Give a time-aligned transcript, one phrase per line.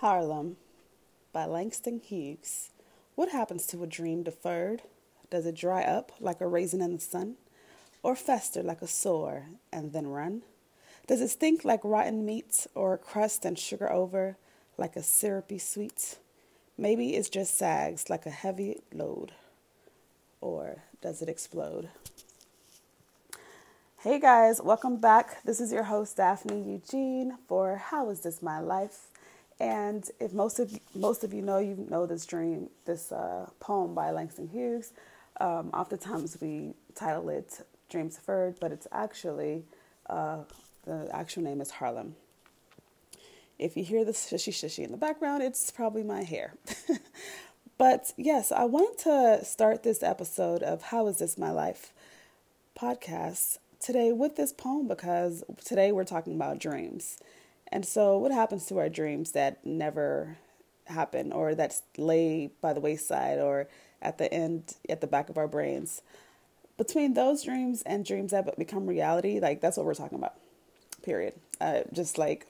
[0.00, 0.58] Harlem
[1.32, 2.70] by Langston Hughes.
[3.14, 4.82] What happens to a dream deferred?
[5.30, 7.36] Does it dry up like a raisin in the sun?
[8.02, 10.42] Or fester like a sore and then run?
[11.06, 14.36] Does it stink like rotten meat or crust and sugar over
[14.76, 16.18] like a syrupy sweet?
[16.76, 19.32] Maybe it just sags like a heavy load.
[20.42, 21.88] Or does it explode?
[24.00, 25.42] Hey guys, welcome back.
[25.42, 29.08] This is your host Daphne Eugene for How Is This My Life?
[29.58, 33.94] And if most of most of you know, you know this dream, this uh, poem
[33.94, 34.92] by Langston Hughes.
[35.40, 39.64] Um, oftentimes we title it "Dreams Deferred," but it's actually
[40.10, 40.40] uh,
[40.84, 42.16] the actual name is Harlem.
[43.58, 46.54] If you hear the shishy shishy in the background, it's probably my hair.
[47.78, 51.94] but yes, I wanted to start this episode of How Is This My Life
[52.78, 57.18] podcast today with this poem because today we're talking about dreams.
[57.72, 60.38] And so, what happens to our dreams that never
[60.86, 63.68] happen or that lay by the wayside or
[64.00, 66.02] at the end, at the back of our brains?
[66.78, 70.34] Between those dreams and dreams that become reality, like that's what we're talking about,
[71.02, 71.34] period.
[71.60, 72.46] Uh, just like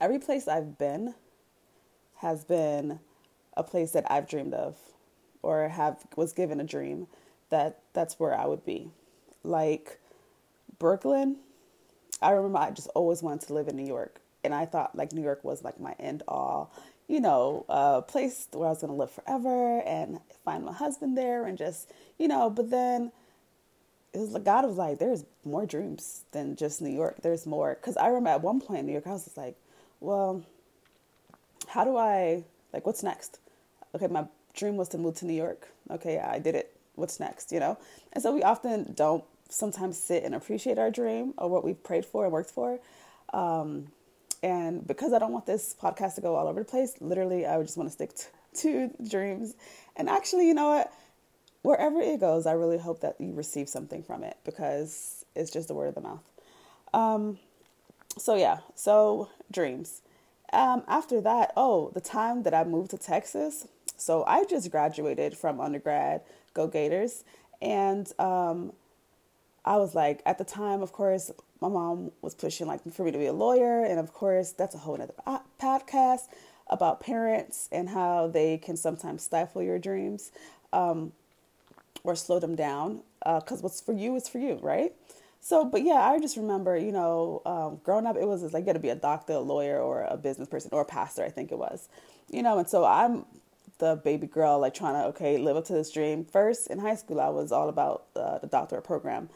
[0.00, 1.14] every place I've been
[2.16, 3.00] has been
[3.56, 4.76] a place that I've dreamed of
[5.42, 7.06] or have was given a dream
[7.50, 8.90] that that's where I would be.
[9.42, 10.00] Like
[10.78, 11.36] Brooklyn,
[12.24, 15.12] I remember I just always wanted to live in New York, and I thought like
[15.12, 16.72] New York was like my end all,
[17.06, 21.44] you know, a place where I was gonna live forever and find my husband there,
[21.44, 22.48] and just you know.
[22.48, 23.12] But then
[24.14, 27.16] it was like God was like, there's more dreams than just New York.
[27.20, 29.56] There's more because I remember at one point in New York, I was just like,
[30.00, 30.42] well,
[31.68, 33.38] how do I like what's next?
[33.94, 35.68] Okay, my dream was to move to New York.
[35.90, 36.74] Okay, I did it.
[36.94, 37.52] What's next?
[37.52, 37.76] You know,
[38.14, 42.04] and so we often don't sometimes sit and appreciate our dream or what we've prayed
[42.04, 42.80] for and worked for.
[43.32, 43.88] Um,
[44.42, 47.56] and because I don't want this podcast to go all over the place, literally, I
[47.56, 48.26] would just want to stick to,
[48.60, 49.54] to dreams.
[49.96, 50.92] And actually, you know what?
[51.62, 55.68] Wherever it goes, I really hope that you receive something from it because it's just
[55.68, 56.22] the word of the mouth.
[56.92, 57.38] Um,
[58.18, 60.02] so, yeah, so dreams.
[60.52, 63.66] Um, after that, oh, the time that I moved to Texas.
[63.96, 66.20] So, I just graduated from undergrad,
[66.52, 67.24] go Gators.
[67.62, 68.74] And um,
[69.64, 71.30] I was like, at the time, of course,
[71.60, 74.74] my mom was pushing like for me to be a lawyer, and of course, that's
[74.74, 75.14] a whole other
[75.60, 76.28] podcast
[76.68, 80.32] about parents and how they can sometimes stifle your dreams
[80.72, 81.12] um,
[82.02, 83.00] or slow them down.
[83.24, 84.92] Because uh, what's for you is for you, right?
[85.40, 88.66] So, but yeah, I just remember, you know, um, growing up, it was like, you
[88.66, 91.28] got to be a doctor, a lawyer, or a business person, or a pastor, I
[91.28, 91.88] think it was,
[92.30, 93.24] you know, and so I'm
[93.78, 96.24] the baby girl, like trying to, okay, live up to this dream.
[96.24, 99.28] First, in high school, I was all about uh, the doctorate program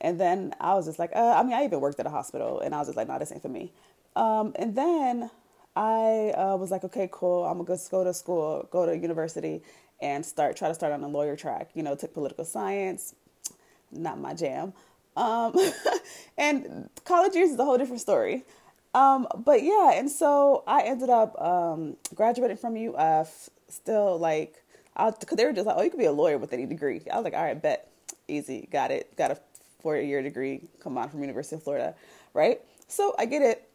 [0.00, 2.60] and then I was just like, uh, I mean, I even worked at a hospital,
[2.60, 3.72] and I was just like, no, this ain't for me.
[4.16, 5.30] Um, and then
[5.76, 7.44] I uh, was like, okay, cool.
[7.44, 9.62] I'm gonna go to school, go to university,
[10.00, 11.70] and start try to start on a lawyer track.
[11.74, 13.14] You know, took political science,
[13.92, 14.72] not my jam.
[15.16, 15.54] Um,
[16.38, 18.44] and college years is a whole different story.
[18.94, 23.50] Um, but yeah, and so I ended up um, graduating from UF.
[23.68, 24.56] Still like,
[24.96, 27.00] because they were just like, oh, you could be a lawyer with any degree.
[27.10, 27.88] I was like, all right, bet,
[28.26, 29.38] easy, got it, got a
[29.80, 31.94] four year degree, come on from University of Florida,
[32.34, 32.60] right?
[32.88, 33.68] So I get it,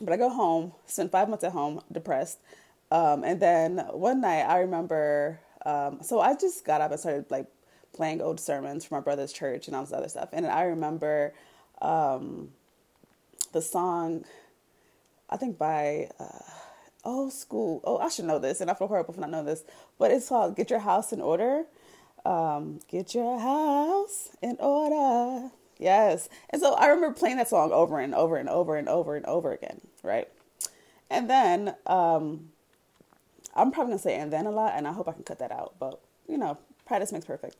[0.00, 2.38] but I go home, spend five months at home, depressed.
[2.90, 7.30] Um, and then one night I remember, um, so I just got up and started
[7.30, 7.46] like
[7.92, 10.30] playing old sermons from my brother's church and all this other stuff.
[10.32, 11.34] And I remember
[11.82, 12.50] um,
[13.52, 14.24] the song,
[15.28, 16.38] I think by uh,
[17.04, 17.80] Old School.
[17.84, 19.64] Oh, I should know this, and I feel horrible for not knowing this,
[19.98, 21.64] but it's called "Get Your House in Order."
[22.28, 25.50] Um, get your house in order.
[25.78, 26.28] Yes.
[26.50, 29.24] And so I remember playing that song over and over and over and over and
[29.24, 30.28] over again, right?
[31.08, 32.50] And then um,
[33.54, 35.52] I'm probably gonna say and then a lot, and I hope I can cut that
[35.52, 35.76] out.
[35.78, 37.56] But you know, practice makes perfect.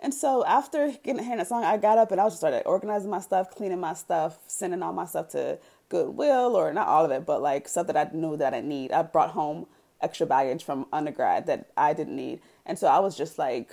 [0.00, 3.10] And so after getting hearing that song, I got up and I just started organizing
[3.10, 5.58] my stuff, cleaning my stuff, sending all my stuff to
[5.88, 8.92] Goodwill or not all of it, but like stuff that I knew that I need.
[8.92, 9.66] I brought home
[10.00, 12.40] extra baggage from undergrad that I didn't need.
[12.66, 13.70] And so I was just like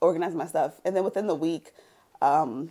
[0.00, 0.80] organizing my stuff.
[0.84, 1.72] And then within the week,
[2.22, 2.70] um,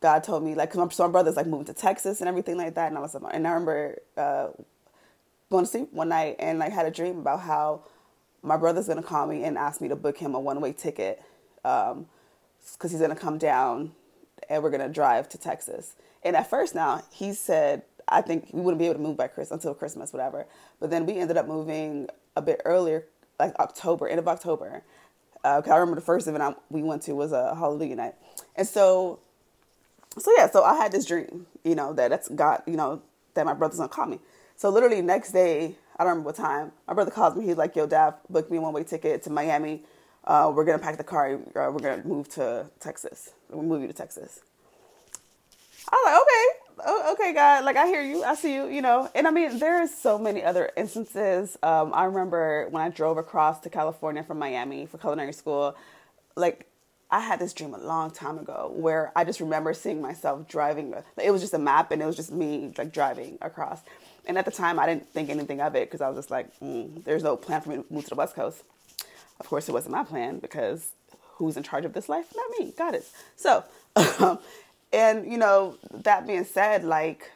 [0.00, 2.74] God told me like, cause my, my brother's like moving to Texas and everything like
[2.74, 2.88] that.
[2.88, 4.48] And I was, and I remember, uh,
[5.50, 7.82] going to sleep one night and like had a dream about how
[8.42, 10.72] my brother's going to call me and ask me to book him a one way
[10.72, 11.22] ticket.
[11.64, 12.06] Um,
[12.78, 13.92] cause he's going to come down
[14.48, 15.94] and we're going to drive to Texas.
[16.22, 19.28] And at first now he said, I think we wouldn't be able to move by
[19.28, 20.46] Christmas until Christmas, whatever.
[20.80, 23.06] But then we ended up moving a bit earlier,
[23.38, 24.82] like October, end of October.
[25.44, 28.14] Uh, I remember the first event I, we went to was a Hallelujah night,
[28.56, 29.20] and so,
[30.18, 33.00] so yeah, so I had this dream, you know, that that's God, you know,
[33.34, 34.18] that my brother's gonna call me.
[34.56, 36.72] So literally next day, I don't remember what time.
[36.86, 37.46] My brother calls me.
[37.46, 39.82] He's like, "Yo, Daph, book me a one way ticket to Miami.
[40.24, 41.36] Uh, we're gonna pack the car.
[41.36, 41.38] Uh,
[41.72, 43.32] we're gonna move to Texas.
[43.48, 44.40] We'll move you to Texas."
[45.90, 47.64] I was like, "Okay, oh, okay, God.
[47.64, 48.22] Like, I hear you.
[48.24, 48.66] I see you.
[48.66, 51.58] You know." And I mean, there's so many other instances.
[51.62, 55.76] Um, I remember when I drove across to California from Miami for culinary school.
[56.36, 56.66] Like,
[57.10, 60.94] I had this dream a long time ago where I just remember seeing myself driving.
[61.22, 63.80] It was just a map, and it was just me like driving across.
[64.26, 66.58] And at the time, I didn't think anything of it because I was just like,
[66.60, 68.62] mm, there's no plan for me to move to the West Coast.
[69.40, 70.92] Of course, it wasn't my plan because
[71.34, 72.26] who's in charge of this life?
[72.36, 72.72] Not me.
[72.76, 73.04] Got it.
[73.34, 73.64] So,
[74.20, 74.38] um,
[74.92, 77.30] and you know, that being said, like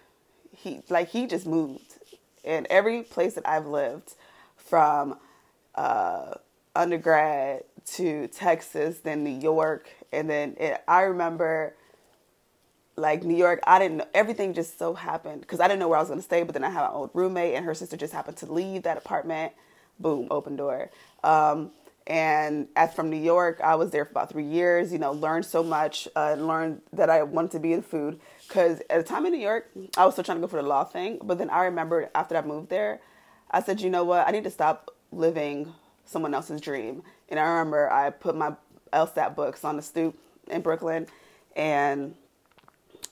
[0.52, 1.98] he, like he just moved,
[2.44, 4.14] and every place that I've lived,
[4.56, 5.18] from
[5.74, 6.34] uh,
[6.74, 11.74] undergrad to Texas, then New York, and then it, I remember
[12.96, 15.98] like New York, I didn't know everything just so happened because I didn't know where
[15.98, 16.42] I was going to stay.
[16.42, 18.96] But then I had an old roommate, and her sister just happened to leave that
[18.96, 19.52] apartment.
[19.98, 20.90] Boom, open door.
[21.22, 21.70] Um,
[22.06, 24.92] and as from New York, I was there for about three years.
[24.92, 28.20] You know, learned so much uh, and learned that I wanted to be in food.
[28.46, 30.68] Because at the time in New York, I was still trying to go for the
[30.68, 31.18] law thing.
[31.22, 33.00] But then I remembered after I moved there,
[33.50, 34.28] I said, you know what?
[34.28, 35.72] I need to stop living
[36.04, 37.02] someone else's dream.
[37.28, 38.54] And I remember I put my
[38.92, 40.18] LSAT books on the stoop
[40.48, 41.06] in Brooklyn,
[41.56, 42.14] and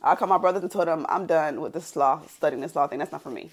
[0.02, 2.86] I called my brothers and told them I'm done with this law, studying this law
[2.86, 2.98] thing.
[2.98, 3.50] That's not for me.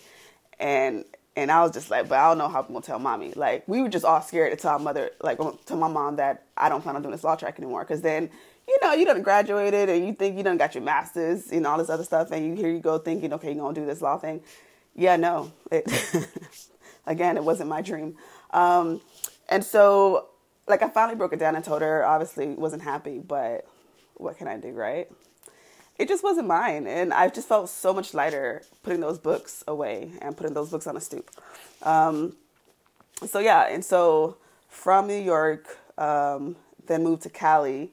[0.59, 1.05] And
[1.41, 3.33] and I was just like, but I don't know how I'm gonna tell mommy.
[3.35, 6.45] Like we were just all scared to tell my mother, like tell my mom that
[6.57, 7.83] I don't plan on doing this law track anymore.
[7.83, 8.29] Because then,
[8.67, 11.77] you know, you done graduated and you think you done got your masters and all
[11.77, 14.17] this other stuff, and you here you go thinking, okay, you're gonna do this law
[14.17, 14.41] thing.
[14.95, 15.51] Yeah, no.
[15.71, 15.89] It,
[17.05, 18.17] again, it wasn't my dream.
[18.51, 19.01] Um,
[19.47, 20.27] and so,
[20.67, 22.05] like, I finally broke it down and told her.
[22.05, 23.67] Obviously, wasn't happy, but
[24.15, 25.09] what can I do, right?
[25.99, 26.87] It just wasn't mine.
[26.87, 30.87] And I just felt so much lighter putting those books away and putting those books
[30.87, 31.29] on a stoop.
[31.83, 32.35] Um,
[33.27, 34.37] so, yeah, and so
[34.69, 36.55] from New York, um,
[36.87, 37.91] then moved to Cali.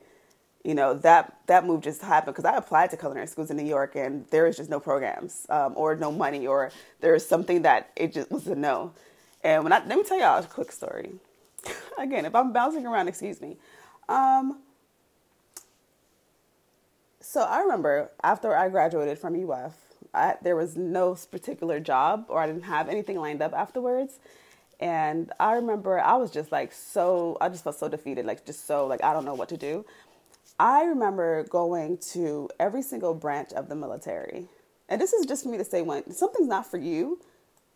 [0.64, 3.62] You know that that move just happened because I applied to culinary schools in New
[3.62, 7.90] York and there is just no programs um, or no money or there's something that
[7.94, 8.92] it just was a no.
[9.44, 11.12] And when I let me tell y'all a quick story.
[11.98, 13.58] Again, if I'm bouncing around, excuse me.
[14.08, 14.58] Um,
[17.26, 19.75] so I remember after I graduated from UF,
[20.14, 24.20] I, there was no particular job or I didn't have anything lined up afterwards.
[24.78, 28.67] And I remember I was just like so, I just felt so defeated, like just
[28.67, 29.84] so, like I don't know what to do.
[30.61, 34.46] I remember going to every single branch of the military.
[34.88, 37.20] And this is just for me to say when something's not for you,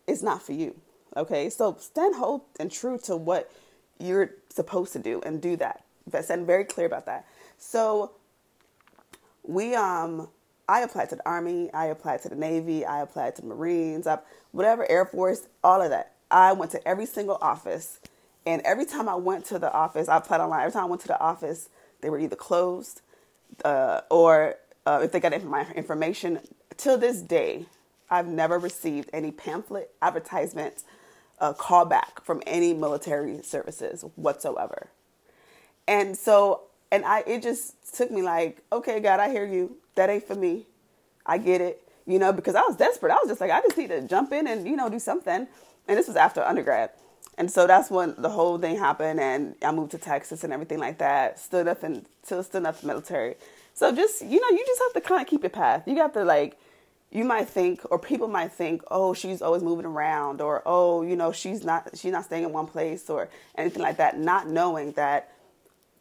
[0.07, 0.79] it's not for you.
[1.17, 1.49] Okay.
[1.49, 3.51] So stand hold and true to what
[3.99, 5.83] you're supposed to do and do that.
[6.21, 7.27] Stand very clear about that.
[7.57, 8.11] So
[9.43, 10.27] we um
[10.67, 14.07] I applied to the Army, I applied to the Navy, I applied to Marines,
[14.51, 16.13] whatever Air Force, all of that.
[16.29, 17.99] I went to every single office,
[18.45, 20.61] and every time I went to the office, I applied online.
[20.61, 21.67] Every time I went to the office,
[21.99, 23.01] they were either closed,
[23.65, 24.55] uh, or
[24.85, 26.39] uh, if they got my information.
[26.77, 27.65] Till this day,
[28.09, 30.83] I've never received any pamphlet, advertisement,
[31.39, 34.89] uh, callback from any military services whatsoever.
[35.87, 36.61] And so
[36.91, 39.77] and I it just took me like, okay, God, I hear you.
[39.95, 40.67] That ain't for me.
[41.25, 41.87] I get it.
[42.05, 43.11] You know, because I was desperate.
[43.11, 45.47] I was just like, I just need to jump in and, you know, do something.
[45.87, 46.91] And this was after undergrad.
[47.37, 50.79] And so that's when the whole thing happened and I moved to Texas and everything
[50.79, 51.39] like that.
[51.39, 53.35] Stood up and still stood up the military.
[53.73, 55.83] So just, you know, you just have to kind of keep your path.
[55.87, 56.57] You got to like
[57.11, 61.15] you might think or people might think oh she's always moving around or oh you
[61.15, 64.93] know she's not she's not staying in one place or anything like that not knowing
[64.93, 65.29] that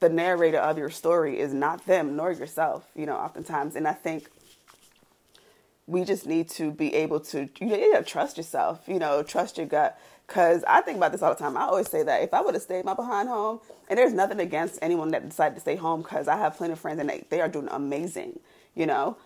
[0.00, 3.76] the narrator of your story is not them nor yourself, you know, oftentimes.
[3.76, 4.30] And I think
[5.86, 9.66] we just need to be able to, you know, trust yourself, you know, trust your
[9.66, 9.98] gut.
[10.26, 11.56] Cause I think about this all the time.
[11.56, 14.38] I always say that if I would have stayed my behind home, and there's nothing
[14.38, 17.24] against anyone that decided to stay home, cause I have plenty of friends and they,
[17.28, 18.38] they are doing amazing,
[18.74, 19.16] you know?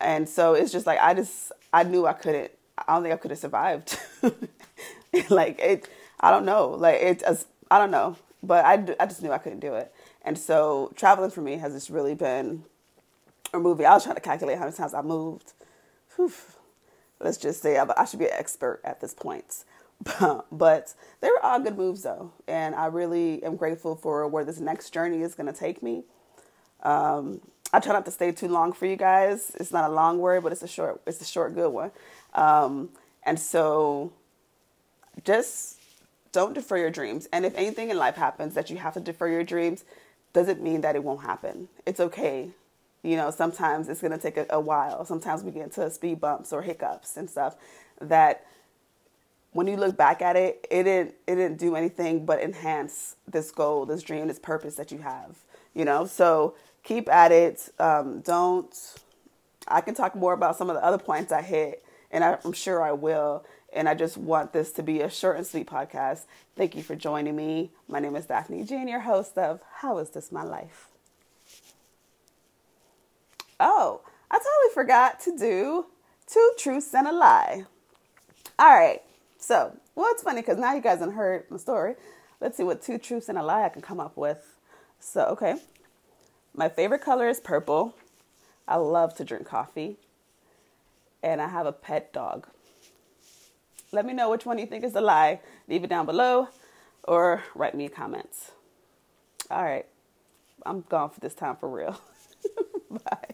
[0.00, 3.18] And so it's just like, I just, I knew I couldn't, I don't think I
[3.18, 3.98] could have survived.
[5.28, 5.88] like it,
[6.18, 6.68] I don't know.
[6.70, 7.22] Like it,
[7.70, 9.93] I don't know, but I, I just knew I couldn't do it.
[10.24, 12.64] And so traveling for me has just really been
[13.52, 13.84] a movie.
[13.84, 15.52] I was trying to calculate how many times I moved.
[16.16, 16.32] Whew.
[17.20, 19.64] Let's just say I, should be an expert at this point.
[20.52, 22.32] but they were all good moves though.
[22.48, 26.04] And I really am grateful for where this next journey is going to take me.
[26.82, 27.40] Um,
[27.72, 29.52] I try not to stay too long for you guys.
[29.58, 31.90] It's not a long word, but it's a short, it's a short, good one.
[32.34, 32.90] Um,
[33.24, 34.12] and so
[35.24, 35.78] just
[36.32, 37.28] don't defer your dreams.
[37.32, 39.84] And if anything in life happens that you have to defer your dreams,
[40.34, 41.68] doesn't mean that it won't happen.
[41.86, 42.50] It's okay.
[43.02, 45.04] You know, sometimes it's going to take a, a while.
[45.06, 47.56] Sometimes we get into speed bumps or hiccups and stuff
[48.00, 48.44] that
[49.52, 53.50] when you look back at it, it didn't it didn't do anything but enhance this
[53.50, 55.36] goal, this dream, this purpose that you have.
[55.74, 57.72] You know, so keep at it.
[57.78, 58.74] Um, don't.
[59.68, 62.82] I can talk more about some of the other points I hit, and I'm sure
[62.82, 63.44] I will.
[63.74, 66.26] And I just want this to be a short and sweet podcast.
[66.54, 67.72] Thank you for joining me.
[67.88, 70.90] My name is Daphne Eugene, your host of How Is This My Life?
[73.58, 74.00] Oh,
[74.30, 75.86] I totally forgot to do
[76.28, 77.64] two truths and a lie.
[78.60, 79.02] All right.
[79.38, 81.96] So, well, it's funny because now you guys have heard my story.
[82.40, 84.56] Let's see what two truths and a lie I can come up with.
[85.00, 85.56] So, okay.
[86.54, 87.96] My favorite color is purple.
[88.68, 89.96] I love to drink coffee.
[91.24, 92.46] And I have a pet dog.
[93.94, 95.40] Let me know which one you think is a lie.
[95.68, 96.48] Leave it down below
[97.04, 98.50] or write me comments.
[99.52, 99.86] All right.
[100.66, 102.00] I'm gone for this time for real.
[102.90, 103.33] Bye.